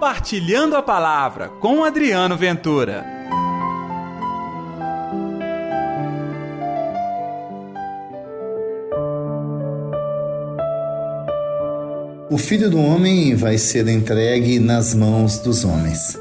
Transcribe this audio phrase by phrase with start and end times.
[0.00, 3.04] Compartilhando a Palavra com Adriano Ventura.
[12.30, 16.18] O filho do homem vai ser entregue nas mãos dos homens.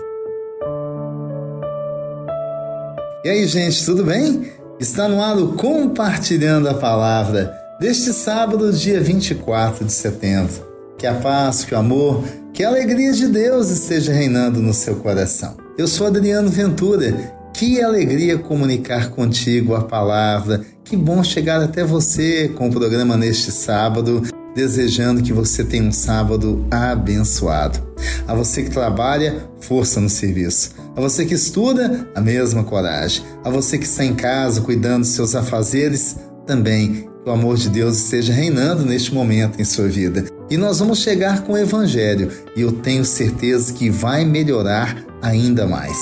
[3.23, 4.52] E aí, gente, tudo bem?
[4.77, 10.68] Está no ar o Compartilhando a Palavra deste sábado, dia 24 de setembro.
[10.98, 12.26] Que a paz, que o amor,
[12.59, 15.55] que a alegria de Deus esteja reinando no seu coração.
[15.77, 17.13] Eu sou Adriano Ventura.
[17.54, 20.59] Que alegria comunicar contigo a palavra.
[20.84, 24.23] Que bom chegar até você com o programa neste sábado,
[24.54, 27.80] desejando que você tenha um sábado abençoado.
[28.27, 30.71] A você que trabalha, força no serviço.
[30.98, 33.23] A você que estuda, a mesma coragem.
[33.41, 37.70] A você que está em casa cuidando dos seus afazeres, também que o amor de
[37.70, 40.26] Deus esteja reinando neste momento em sua vida.
[40.49, 45.68] E nós vamos chegar com o Evangelho e eu tenho certeza que vai melhorar ainda
[45.68, 45.96] mais.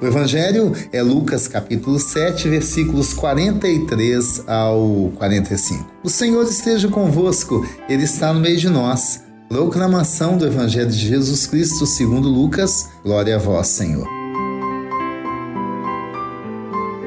[0.00, 5.90] O Evangelho é Lucas capítulo 7, versículos 43 ao 45.
[6.04, 9.24] O Senhor esteja convosco, Ele está no meio de nós.
[9.48, 12.90] Proclamação do Evangelho de Jesus Cristo segundo Lucas.
[13.02, 14.17] Glória a vós, Senhor.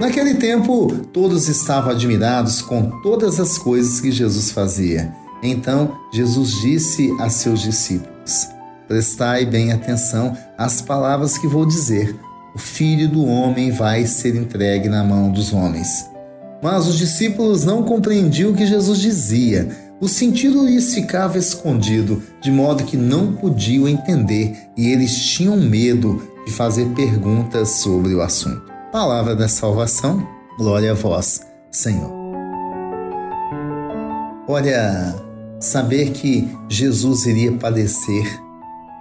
[0.01, 5.13] Naquele tempo, todos estavam admirados com todas as coisas que Jesus fazia.
[5.43, 8.47] Então, Jesus disse a seus discípulos:
[8.87, 12.19] Prestai bem atenção às palavras que vou dizer.
[12.55, 16.09] O filho do homem vai ser entregue na mão dos homens.
[16.63, 19.69] Mas os discípulos não compreendiam o que Jesus dizia.
[20.01, 26.27] O sentido lhes ficava escondido, de modo que não podiam entender e eles tinham medo
[26.43, 28.70] de fazer perguntas sobre o assunto.
[28.91, 31.39] Palavra da salvação, glória a vós,
[31.71, 32.11] Senhor.
[34.45, 35.15] Olha,
[35.61, 38.27] saber que Jesus iria padecer,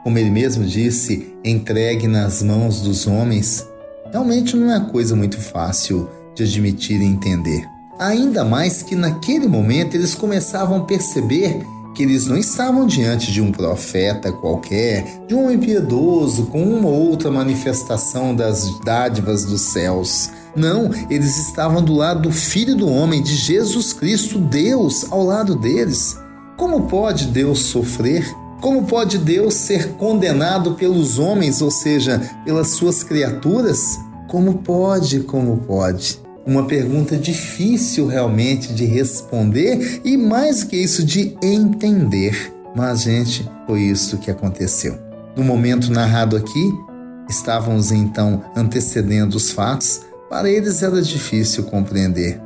[0.04, 3.66] como ele mesmo disse, entregue nas mãos dos homens,
[4.12, 7.68] realmente não é coisa muito fácil de admitir e entender.
[7.98, 11.66] Ainda mais que naquele momento eles começavam a perceber
[12.00, 16.88] que eles não estavam diante de um profeta qualquer, de um homem piedoso com uma
[16.88, 20.30] ou outra manifestação das dádivas dos céus.
[20.56, 25.54] Não, eles estavam do lado do Filho do Homem, de Jesus Cristo, Deus, ao lado
[25.54, 26.16] deles.
[26.56, 28.24] Como pode Deus sofrer?
[28.62, 33.98] Como pode Deus ser condenado pelos homens, ou seja, pelas suas criaturas?
[34.26, 36.18] Como pode, como pode?
[36.50, 42.52] Uma pergunta difícil realmente de responder e mais que isso de entender.
[42.74, 44.98] Mas, gente, foi isso que aconteceu.
[45.36, 46.72] No momento narrado aqui,
[47.28, 50.00] estávamos então antecedendo os fatos.
[50.28, 52.40] Para eles era difícil compreender.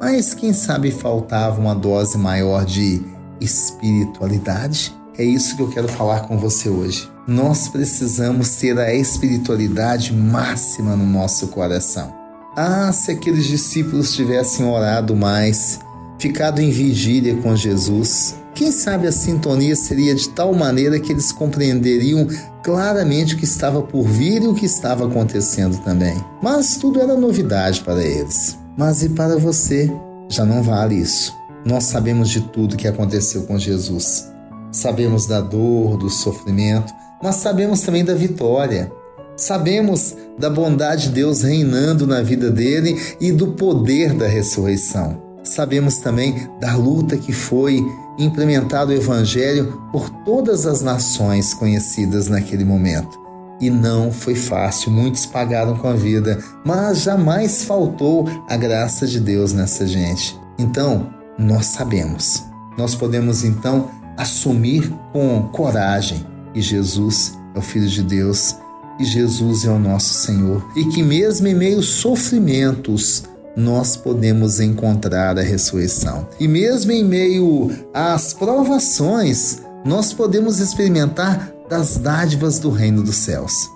[0.00, 3.02] Mas quem sabe faltava uma dose maior de
[3.40, 4.94] espiritualidade?
[5.18, 7.10] É isso que eu quero falar com você hoje.
[7.26, 12.17] Nós precisamos ter a espiritualidade máxima no nosso coração.
[12.60, 15.78] Ah, se aqueles discípulos tivessem orado mais,
[16.18, 21.30] ficado em vigília com Jesus, quem sabe a sintonia seria de tal maneira que eles
[21.30, 22.26] compreenderiam
[22.64, 26.16] claramente o que estava por vir e o que estava acontecendo também.
[26.42, 28.58] Mas tudo era novidade para eles.
[28.76, 29.88] Mas e para você?
[30.28, 31.32] Já não vale isso.
[31.64, 34.32] Nós sabemos de tudo que aconteceu com Jesus.
[34.72, 36.92] Sabemos da dor, do sofrimento,
[37.22, 38.90] mas sabemos também da vitória.
[39.38, 45.22] Sabemos da bondade de Deus reinando na vida dele e do poder da ressurreição.
[45.44, 47.80] Sabemos também da luta que foi
[48.18, 53.16] implementado o Evangelho por todas as nações conhecidas naquele momento.
[53.60, 59.20] E não foi fácil, muitos pagaram com a vida, mas jamais faltou a graça de
[59.20, 60.38] Deus nessa gente.
[60.58, 62.44] Então, nós sabemos.
[62.76, 68.56] Nós podemos então assumir com coragem que Jesus é o Filho de Deus
[68.98, 73.22] que Jesus é o nosso Senhor e que, mesmo em meio sofrimentos,
[73.56, 76.28] nós podemos encontrar a ressurreição.
[76.38, 83.70] E mesmo em meio às provações, nós podemos experimentar das dádivas do reino dos céus.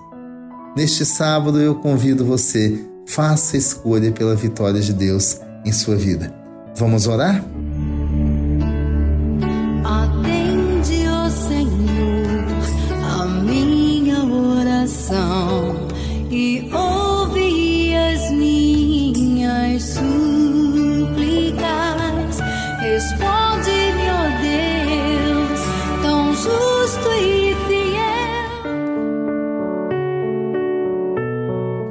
[0.75, 6.33] Neste sábado eu convido você, faça escolha pela vitória de Deus em sua vida.
[6.75, 7.43] Vamos orar?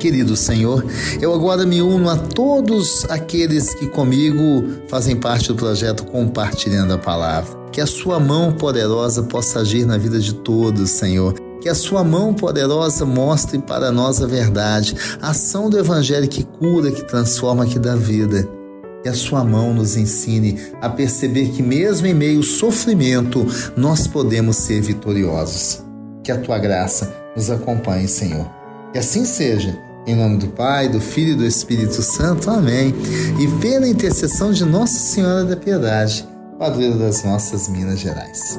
[0.02, 0.84] Querido Senhor,
[1.20, 6.98] eu agora me uno a todos aqueles que comigo fazem parte do projeto Compartilhando a
[6.98, 7.56] Palavra.
[7.70, 11.34] Que a sua mão poderosa possa agir na vida de todos, Senhor.
[11.60, 16.42] Que a sua mão poderosa mostre para nós a verdade, a ação do Evangelho que
[16.42, 18.61] cura, que transforma, que dá vida.
[19.02, 23.44] Que a sua mão nos ensine a perceber que, mesmo em meio ao sofrimento,
[23.76, 25.82] nós podemos ser vitoriosos.
[26.22, 28.48] Que a tua graça nos acompanhe, Senhor.
[28.92, 29.76] Que assim seja.
[30.06, 32.50] Em nome do Pai, do Filho e do Espírito Santo.
[32.50, 32.94] Amém.
[33.40, 36.26] E pela intercessão de Nossa Senhora da Piedade,
[36.58, 38.56] padroeira das nossas Minas Gerais.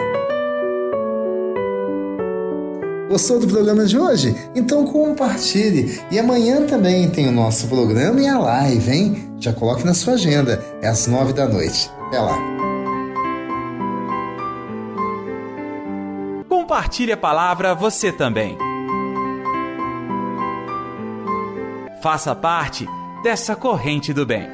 [3.14, 4.36] Gostou do programa de hoje?
[4.56, 6.02] Então compartilhe.
[6.10, 9.36] E amanhã também tem o nosso programa e a live, hein?
[9.38, 10.66] Já coloque na sua agenda.
[10.82, 11.92] É às nove da noite.
[12.08, 12.36] Até lá.
[16.50, 18.58] Compartilhe a palavra você também.
[22.02, 22.88] Faça parte
[23.22, 24.48] dessa corrente do bem.